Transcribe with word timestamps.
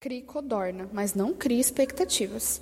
Crie 0.00 0.22
codorna, 0.22 0.88
mas 0.92 1.12
não 1.14 1.34
crie 1.34 1.58
expectativas. 1.58 2.60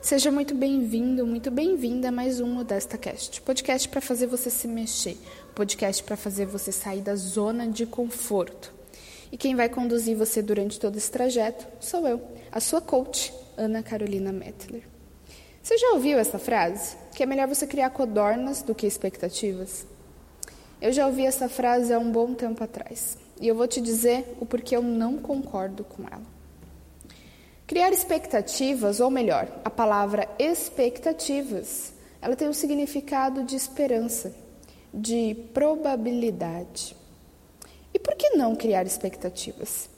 Seja 0.00 0.32
muito 0.32 0.52
bem-vindo, 0.52 1.24
muito 1.24 1.48
bem-vinda 1.48 2.08
a 2.08 2.12
mais 2.12 2.40
um 2.40 2.46
Modesta 2.48 2.98
Cast. 2.98 3.40
Podcast 3.40 3.88
para 3.88 4.00
fazer 4.00 4.26
você 4.26 4.50
se 4.50 4.66
mexer, 4.66 5.16
podcast 5.54 6.02
para 6.02 6.16
fazer 6.16 6.44
você 6.44 6.72
sair 6.72 7.00
da 7.00 7.14
zona 7.14 7.68
de 7.68 7.86
conforto. 7.86 8.74
E 9.30 9.36
quem 9.36 9.54
vai 9.54 9.68
conduzir 9.68 10.16
você 10.16 10.42
durante 10.42 10.80
todo 10.80 10.96
esse 10.96 11.08
trajeto 11.08 11.68
sou 11.78 12.04
eu, 12.08 12.20
a 12.50 12.58
sua 12.58 12.80
coach, 12.80 13.32
Ana 13.56 13.80
Carolina 13.80 14.32
Mettler. 14.32 14.82
Você 15.62 15.78
já 15.78 15.92
ouviu 15.92 16.18
essa 16.18 16.36
frase? 16.40 16.96
Que 17.14 17.22
é 17.22 17.26
melhor 17.26 17.46
você 17.46 17.64
criar 17.64 17.90
codornas 17.90 18.60
do 18.60 18.74
que 18.74 18.88
expectativas? 18.88 19.86
Eu 20.80 20.90
já 20.90 21.06
ouvi 21.06 21.24
essa 21.24 21.48
frase 21.48 21.92
há 21.92 21.98
um 22.00 22.10
bom 22.10 22.34
tempo 22.34 22.64
atrás. 22.64 23.16
E 23.40 23.46
eu 23.46 23.54
vou 23.54 23.68
te 23.68 23.80
dizer 23.80 24.36
o 24.40 24.44
porquê 24.44 24.74
eu 24.74 24.82
não 24.82 25.16
concordo 25.16 25.84
com 25.84 26.02
ela. 26.08 26.41
Criar 27.72 27.90
expectativas, 27.90 29.00
ou 29.00 29.10
melhor, 29.10 29.48
a 29.64 29.70
palavra 29.70 30.28
expectativas, 30.38 31.94
ela 32.20 32.36
tem 32.36 32.46
o 32.46 32.50
um 32.50 32.52
significado 32.52 33.44
de 33.44 33.56
esperança, 33.56 34.30
de 34.92 35.34
probabilidade. 35.54 36.94
E 37.94 37.98
por 37.98 38.14
que 38.14 38.36
não 38.36 38.54
criar 38.54 38.84
expectativas? 38.84 39.88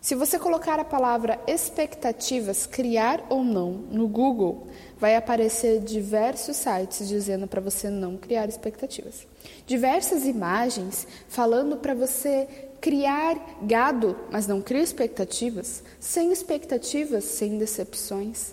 Se 0.00 0.14
você 0.14 0.38
colocar 0.38 0.80
a 0.80 0.84
palavra 0.86 1.38
expectativas, 1.46 2.64
criar 2.64 3.26
ou 3.28 3.44
não, 3.44 3.72
no 3.72 4.08
Google, 4.08 4.68
vai 4.98 5.14
aparecer 5.14 5.80
diversos 5.80 6.56
sites 6.56 7.06
dizendo 7.06 7.46
para 7.46 7.60
você 7.60 7.90
não 7.90 8.16
criar 8.16 8.48
expectativas. 8.48 9.26
Diversas 9.66 10.24
imagens 10.24 11.06
falando 11.28 11.76
para 11.76 11.94
você 11.94 12.48
criar 12.82 13.60
gado, 13.62 14.16
mas 14.28 14.48
não 14.48 14.60
cria 14.60 14.82
expectativas. 14.82 15.84
Sem 16.00 16.32
expectativas, 16.32 17.24
sem 17.24 17.56
decepções. 17.56 18.52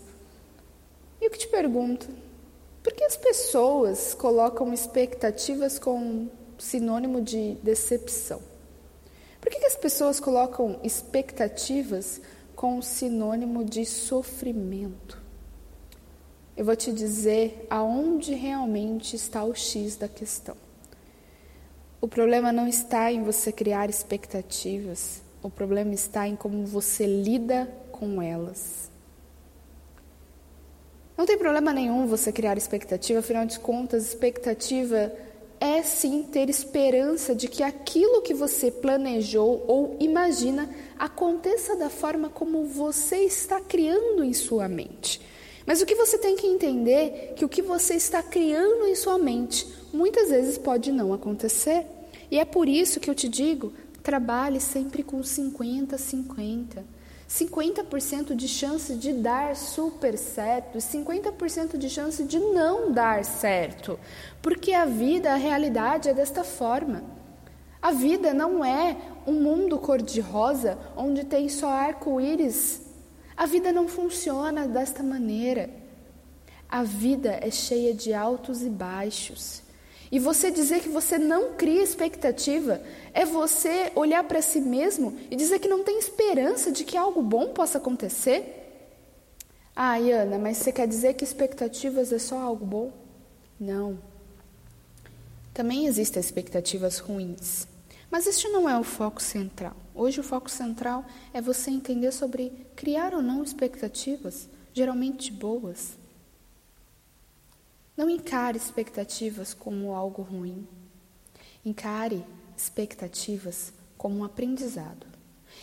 E 1.20 1.26
eu 1.26 1.32
que 1.32 1.40
te 1.40 1.48
pergunto, 1.48 2.08
por 2.84 2.94
que 2.94 3.04
as 3.04 3.18
pessoas 3.18 4.14
colocam 4.14 4.72
expectativas 4.72 5.80
com 5.80 6.30
sinônimo 6.60 7.22
de 7.22 7.56
decepção? 7.64 8.40
Por 9.42 9.52
que, 9.52 9.60
que 9.60 9.66
as 9.66 9.76
pessoas 9.76 10.20
colocam 10.20 10.80
expectativas 10.84 12.22
com 12.56 12.82
sinônimo 12.82 13.66
de 13.66 13.84
sofrimento? 13.84 15.20
Eu 16.56 16.66
vou 16.66 16.76
te 16.76 16.92
dizer 16.92 17.66
aonde 17.70 18.34
realmente 18.36 19.16
está 19.16 19.44
o 19.44 19.56
X 19.56 19.96
da 19.96 20.08
questão. 20.08 20.69
O 22.02 22.08
problema 22.08 22.52
não 22.52 22.66
está 22.66 23.12
em 23.12 23.24
você 23.24 23.52
criar 23.52 23.90
expectativas, 23.90 25.22
o 25.44 25.50
problema 25.50 25.94
está 25.94 26.28
em 26.28 26.36
como 26.36 26.66
você 26.66 27.06
lida 27.06 27.70
com 27.92 28.22
elas. 28.22 28.90
Não 31.18 31.26
tem 31.26 31.38
problema 31.38 31.74
nenhum 31.74 32.08
você 32.08 32.32
criar 32.32 32.58
expectativa, 32.58 33.20
afinal 33.20 33.46
de 33.46 33.60
contas, 33.60 34.08
expectativa 34.08 35.12
é 35.60 35.84
sim 35.84 36.24
ter 36.24 36.50
esperança 36.50 37.36
de 37.36 37.50
que 37.50 37.62
aquilo 37.62 38.22
que 38.22 38.34
você 38.34 38.72
planejou 38.72 39.66
ou 39.68 39.98
imagina 40.00 40.70
aconteça 40.98 41.76
da 41.76 41.90
forma 41.90 42.30
como 42.30 42.64
você 42.64 43.18
está 43.18 43.60
criando 43.60 44.24
em 44.24 44.32
sua 44.32 44.70
mente. 44.70 45.20
Mas 45.70 45.84
o 45.84 45.86
que 45.86 45.94
você 45.94 46.18
tem 46.18 46.36
que 46.36 46.48
entender 46.48 46.92
é 46.92 47.34
que 47.36 47.46
o 47.46 47.48
que 47.48 47.62
você 47.62 47.94
está 47.94 48.24
criando 48.24 48.88
em 48.88 48.96
sua 48.96 49.20
mente 49.20 49.68
muitas 49.94 50.30
vezes 50.30 50.58
pode 50.58 50.92
não 50.92 51.14
acontecer. 51.14 51.86
E 52.32 52.40
é 52.40 52.44
por 52.44 52.68
isso 52.68 53.00
que 53.00 53.08
eu 53.08 53.14
te 53.14 53.30
digo, 53.30 53.72
trabalhe 54.02 54.60
sempre 54.60 55.04
com 55.04 55.22
50 55.22 55.96
50. 55.96 56.84
50% 57.30 58.34
de 58.34 58.48
chance 58.48 58.96
de 58.96 59.14
dar 59.14 59.56
super 59.56 60.18
certo 60.18 60.80
e 60.80 60.82
50% 60.82 61.78
de 61.78 61.88
chance 61.88 62.24
de 62.24 62.40
não 62.40 62.92
dar 62.92 63.24
certo. 63.24 64.00
Porque 64.42 64.74
a 64.74 64.86
vida, 64.86 65.34
a 65.34 65.36
realidade 65.36 66.10
é 66.10 66.16
desta 66.16 66.44
forma. 66.44 67.04
A 67.80 67.92
vida 67.92 68.34
não 68.34 68.66
é 68.66 68.98
um 69.28 69.34
mundo 69.34 69.78
cor-de-rosa 69.78 70.80
onde 70.98 71.24
tem 71.26 71.48
só 71.48 71.70
arco-íris. 71.70 72.89
A 73.40 73.46
vida 73.46 73.72
não 73.72 73.88
funciona 73.88 74.68
desta 74.68 75.02
maneira. 75.02 75.70
A 76.68 76.84
vida 76.84 77.40
é 77.42 77.50
cheia 77.50 77.94
de 77.94 78.14
altos 78.14 78.62
e 78.62 78.70
baixos. 78.70 79.62
E 80.12 80.20
você 80.20 80.52
dizer 80.52 80.82
que 80.82 80.90
você 80.90 81.18
não 81.18 81.54
cria 81.54 81.82
expectativa 81.82 82.82
é 83.14 83.24
você 83.24 83.94
olhar 83.96 84.26
para 84.26 84.42
si 84.42 84.60
mesmo 84.60 85.18
e 85.32 85.38
dizer 85.38 85.60
que 85.60 85.70
não 85.70 85.86
tem 85.86 85.98
esperança 85.98 86.70
de 86.70 86.84
que 86.84 86.98
algo 86.98 87.22
bom 87.22 87.54
possa 87.54 87.78
acontecer? 87.78 88.92
Ah, 89.74 89.96
Ana, 89.96 90.38
mas 90.38 90.58
você 90.58 90.74
quer 90.74 90.86
dizer 90.86 91.14
que 91.14 91.24
expectativas 91.24 92.12
é 92.12 92.20
só 92.20 92.38
algo 92.42 92.66
bom? 92.66 92.92
Não. 93.58 93.98
Também 95.54 95.88
existem 95.88 96.20
expectativas 96.20 97.00
ruins. 97.00 97.66
Mas 98.12 98.28
este 98.28 98.50
não 98.50 98.70
é 98.70 98.78
o 98.78 98.84
foco 98.84 99.22
central. 99.22 99.78
Hoje 100.00 100.22
o 100.22 100.24
foco 100.24 100.50
central 100.50 101.04
é 101.34 101.42
você 101.42 101.70
entender 101.70 102.14
sobre 102.14 102.54
criar 102.74 103.14
ou 103.14 103.22
não 103.22 103.44
expectativas, 103.44 104.48
geralmente 104.74 105.30
boas. 105.30 105.98
Não 107.98 108.10
encare 108.10 108.56
expectativas 108.56 109.54
como 109.54 109.94
algo 109.94 110.22
ruim. 110.22 110.66
Encare 111.66 112.24
expectativas 112.56 113.74
como 113.98 114.20
um 114.20 114.24
aprendizado. 114.24 115.06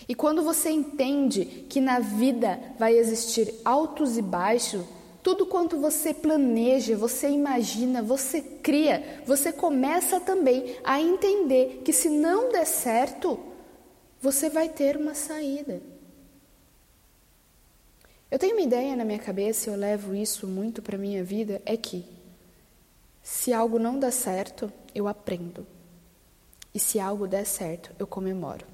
E 0.07 0.15
quando 0.15 0.43
você 0.43 0.69
entende 0.69 1.47
que 1.71 1.81
na 1.81 1.99
vida 1.99 2.61
vai 2.79 2.93
existir 2.93 3.55
altos 3.65 4.19
e 4.19 4.23
baixos, 4.23 4.85
tudo 5.23 5.47
quanto 5.47 5.81
você 5.81 6.13
planeja, 6.13 6.95
você 6.95 7.31
imagina, 7.31 8.03
você 8.03 8.43
cria, 8.43 9.23
você 9.25 9.51
começa 9.51 10.21
também 10.21 10.77
a 10.85 11.01
entender 11.01 11.81
que 11.83 11.93
se 11.95 12.11
não 12.11 12.53
der 12.53 12.67
certo, 12.67 13.56
você 14.27 14.51
vai 14.51 14.69
ter 14.69 14.97
uma 14.97 15.15
saída. 15.15 15.81
Eu 18.29 18.41
tenho 18.41 18.57
uma 18.57 18.63
ideia 18.63 18.97
na 18.97 19.05
minha 19.05 19.21
cabeça, 19.21 19.71
eu 19.71 19.77
levo 19.77 20.17
isso 20.17 20.49
muito 20.49 20.83
para 20.83 20.97
a 20.97 20.99
minha 20.99 21.23
vida, 21.23 21.63
é 21.65 21.77
que 21.77 22.05
se 23.23 23.53
algo 23.53 23.79
não 23.79 24.01
dá 24.01 24.11
certo, 24.11 24.73
eu 24.93 25.07
aprendo. 25.07 25.65
E 26.75 26.81
se 26.81 26.99
algo 26.99 27.29
der 27.29 27.47
certo, 27.47 27.93
eu 28.01 28.07
comemoro. 28.07 28.67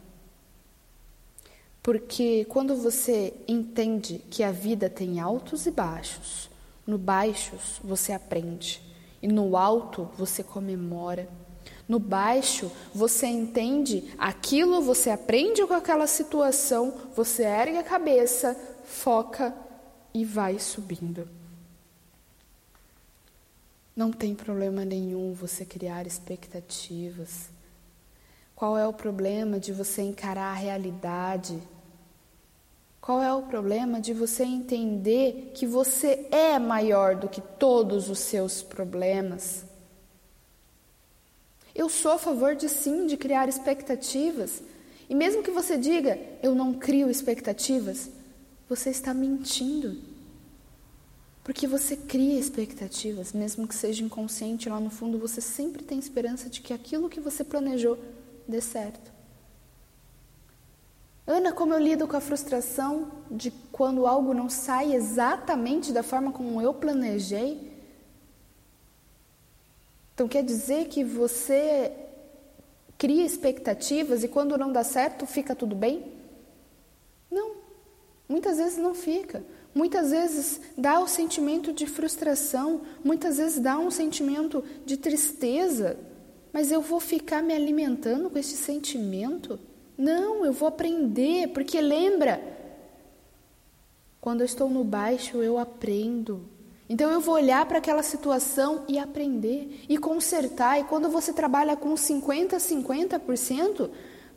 Porque 1.83 2.47
quando 2.47 2.75
você 2.75 3.35
entende 3.47 4.25
que 4.31 4.43
a 4.43 4.51
vida 4.51 4.89
tem 4.89 5.21
altos 5.21 5.67
e 5.67 5.71
baixos, 5.71 6.49
no 6.87 6.97
baixos 6.97 7.79
você 7.85 8.15
aprende 8.15 8.81
e 9.21 9.29
no 9.29 9.55
alto 9.55 10.09
você 10.17 10.43
comemora. 10.43 11.29
No 11.93 11.99
baixo 11.99 12.73
você 12.95 13.27
entende 13.27 14.15
aquilo, 14.17 14.81
você 14.81 15.11
aprende 15.11 15.63
com 15.67 15.75
aquela 15.75 16.07
situação, 16.07 16.95
você 17.15 17.43
ergue 17.43 17.77
a 17.77 17.83
cabeça, 17.83 18.59
foca 18.83 19.55
e 20.15 20.25
vai 20.25 20.59
subindo. 20.59 21.29
Não 23.95 24.11
tem 24.11 24.35
problema 24.35 24.87
nenhum 24.87 25.35
você 25.35 25.67
criar 25.67 26.07
expectativas. 26.07 27.51
Qual 28.57 28.79
é 28.79 28.89
o 28.89 28.95
problema 28.95 29.61
de 29.61 29.71
você 29.71 30.01
encarar 30.01 30.53
a 30.53 30.59
realidade? 30.59 31.63
Qual 33.03 33.21
é 33.21 33.35
o 33.35 33.43
problema 33.43 34.01
de 34.01 34.15
você 34.15 34.45
entender 34.45 35.53
que 35.55 35.67
você 35.67 36.27
é 36.31 36.59
maior 36.59 37.17
do 37.17 37.29
que 37.29 37.43
todos 37.43 38.09
os 38.09 38.21
seus 38.21 38.63
problemas? 38.63 39.71
Eu 41.75 41.89
sou 41.89 42.13
a 42.13 42.19
favor 42.19 42.55
de 42.55 42.69
sim 42.69 43.07
de 43.07 43.17
criar 43.17 43.49
expectativas. 43.49 44.63
E 45.09 45.15
mesmo 45.15 45.43
que 45.43 45.51
você 45.51 45.77
diga, 45.77 46.19
eu 46.43 46.55
não 46.55 46.75
crio 46.75 47.11
expectativas, 47.11 48.11
você 48.69 48.91
está 48.91 49.13
mentindo. 49.15 49.97
Porque 51.43 51.67
você 51.67 51.97
cria 51.97 52.39
expectativas, 52.39 53.33
mesmo 53.33 53.67
que 53.67 53.75
seja 53.75 54.05
inconsciente, 54.05 54.69
lá 54.69 54.79
no 54.79 54.91
fundo 54.91 55.19
você 55.19 55.41
sempre 55.41 55.83
tem 55.83 55.99
esperança 55.99 56.49
de 56.49 56.61
que 56.61 56.73
aquilo 56.73 57.09
que 57.09 57.21
você 57.21 57.43
planejou 57.43 57.99
dê 58.47 58.61
certo. 58.61 59.11
Ana, 61.27 61.53
como 61.53 61.73
eu 61.73 61.79
lido 61.79 62.07
com 62.07 62.17
a 62.17 62.21
frustração 62.21 63.11
de 63.31 63.51
quando 63.71 64.07
algo 64.07 64.35
não 64.35 64.49
sai 64.49 64.93
exatamente 64.95 65.93
da 65.93 66.03
forma 66.03 66.33
como 66.33 66.61
eu 66.61 66.75
planejei? 66.75 67.72
Então 70.15 70.29
quer 70.29 70.43
dizer 70.43 70.89
que 70.89 71.03
você 71.03 71.93
cria 72.99 73.25
expectativas 73.25 74.23
e 74.23 74.29
quando 74.29 74.57
não 74.57 74.73
dá 74.73 74.85
certo 74.85 75.27
fica 75.27 75.55
tudo 75.55 75.75
bem? 75.75 76.13
Não, 77.31 77.57
muitas 78.29 78.59
vezes 78.59 78.79
não 78.79 78.95
fica. 78.95 79.45
Muitas 79.75 80.11
vezes 80.11 80.61
dá 80.77 81.01
o 81.01 81.09
sentimento 81.09 81.73
de 81.73 81.87
frustração, 81.87 82.83
muitas 83.03 83.39
vezes 83.39 83.59
dá 83.59 83.79
um 83.79 83.91
sentimento 83.91 84.63
de 84.85 84.99
tristeza, 84.99 85.99
mas 86.53 86.71
eu 86.71 86.83
vou 86.83 87.01
ficar 87.01 87.43
me 87.43 87.55
alimentando 87.55 88.29
com 88.29 88.39
esse 88.39 88.57
sentimento? 88.57 89.59
Não, 89.97 90.45
eu 90.45 90.53
vou 90.53 90.69
aprender, 90.69 91.49
porque 91.49 91.81
lembra, 91.81 92.53
Quando 94.23 94.43
eu 94.43 94.45
estou 94.45 94.71
no 94.71 94.85
baixo, 94.85 95.43
eu 95.43 95.59
aprendo. 95.59 96.49
Então 96.93 97.11
eu 97.11 97.23
vou 97.23 97.37
olhar 97.37 97.65
para 97.65 97.79
aquela 97.79 98.03
situação 98.03 98.85
e 98.87 98.99
aprender 98.99 99.83
e 99.89 99.97
consertar. 99.97 100.79
E 100.79 100.85
quando 100.85 101.09
você 101.09 101.33
trabalha 101.33 101.75
com 101.75 101.97
50, 101.97 102.59
50%, 102.59 103.89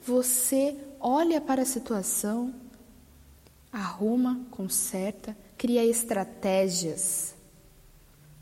você 0.02 0.78
olha 0.98 1.42
para 1.42 1.64
a 1.64 1.66
situação, 1.66 2.56
arruma, 3.70 4.40
conserta, 4.52 5.36
cria 5.58 5.84
estratégias. 5.84 7.36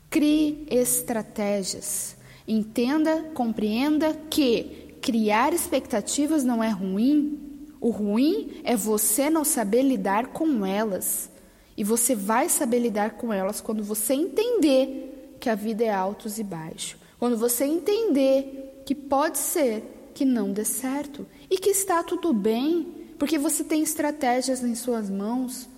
Crie 0.08 0.64
estratégias. 0.70 2.16
Entenda, 2.46 3.20
compreenda 3.34 4.14
que 4.30 4.94
criar 5.02 5.52
expectativas 5.52 6.44
não 6.44 6.62
é 6.62 6.70
ruim. 6.70 7.66
O 7.80 7.90
ruim 7.90 8.60
é 8.62 8.76
você 8.76 9.28
não 9.28 9.42
saber 9.42 9.82
lidar 9.82 10.28
com 10.28 10.64
elas. 10.64 11.33
E 11.76 11.82
você 11.82 12.14
vai 12.14 12.48
saber 12.48 12.78
lidar 12.78 13.12
com 13.12 13.32
elas 13.32 13.60
quando 13.60 13.82
você 13.82 14.14
entender 14.14 15.36
que 15.40 15.50
a 15.50 15.54
vida 15.54 15.84
é 15.84 15.92
altos 15.92 16.38
e 16.38 16.44
baixos. 16.44 16.96
Quando 17.18 17.36
você 17.36 17.64
entender 17.64 18.82
que 18.86 18.94
pode 18.94 19.38
ser 19.38 20.10
que 20.14 20.24
não 20.24 20.52
dê 20.52 20.64
certo 20.64 21.26
e 21.50 21.58
que 21.58 21.70
está 21.70 22.02
tudo 22.02 22.32
bem, 22.32 22.86
porque 23.18 23.38
você 23.38 23.64
tem 23.64 23.82
estratégias 23.82 24.62
em 24.62 24.74
suas 24.74 25.10
mãos, 25.10 25.68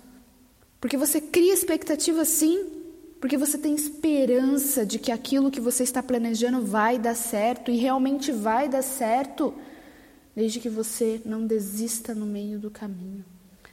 porque 0.79 0.97
você 0.97 1.19
cria 1.19 1.53
expectativas 1.53 2.27
sim, 2.27 2.65
porque 3.19 3.37
você 3.37 3.57
tem 3.57 3.73
esperança 3.73 4.85
de 4.85 4.99
que 4.99 5.11
aquilo 5.11 5.49
que 5.49 5.59
você 5.59 5.83
está 5.83 6.03
planejando 6.03 6.61
vai 6.61 6.99
dar 6.99 7.15
certo 7.15 7.71
e 7.71 7.77
realmente 7.77 8.31
vai 8.31 8.69
dar 8.69 8.83
certo, 8.83 9.53
desde 10.35 10.59
que 10.59 10.69
você 10.69 11.19
não 11.25 11.47
desista 11.47 12.13
no 12.13 12.25
meio 12.25 12.59
do 12.59 12.69
caminho. 12.69 13.25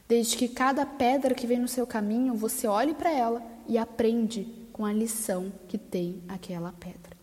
Desde 0.07 0.37
que 0.37 0.47
cada 0.47 0.85
pedra 0.85 1.33
que 1.33 1.47
vem 1.47 1.59
no 1.59 1.67
seu 1.67 1.87
caminho, 1.87 2.35
você 2.35 2.67
olhe 2.67 2.93
para 2.93 3.11
ela 3.11 3.41
e 3.67 3.77
aprende 3.77 4.45
com 4.71 4.85
a 4.85 4.93
lição 4.93 5.51
que 5.67 5.77
tem 5.77 6.21
aquela 6.27 6.71
pedra. 6.71 7.15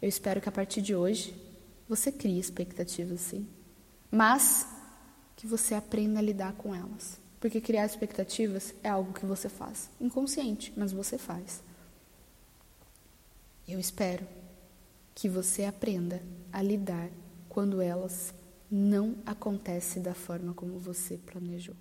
Eu 0.00 0.08
espero 0.08 0.40
que 0.40 0.48
a 0.48 0.52
partir 0.52 0.80
de 0.80 0.94
hoje 0.94 1.34
você 1.88 2.12
crie 2.12 2.38
expectativas 2.38 3.20
sim, 3.20 3.46
mas 4.10 4.66
que 5.36 5.46
você 5.46 5.74
aprenda 5.74 6.20
a 6.20 6.22
lidar 6.22 6.52
com 6.54 6.74
elas. 6.74 7.18
Porque 7.40 7.60
criar 7.60 7.86
expectativas 7.86 8.74
é 8.82 8.88
algo 8.88 9.12
que 9.12 9.24
você 9.24 9.48
faz, 9.48 9.88
inconsciente, 10.00 10.72
mas 10.76 10.92
você 10.92 11.16
faz. 11.16 11.62
Eu 13.66 13.78
espero 13.78 14.26
que 15.14 15.28
você 15.28 15.64
aprenda 15.64 16.22
a 16.52 16.62
lidar 16.62 17.08
quando 17.48 17.80
elas 17.80 18.32
não 18.70 19.16
acontece 19.24 20.00
da 20.00 20.14
forma 20.14 20.52
como 20.52 20.78
você 20.78 21.16
planejou. 21.16 21.74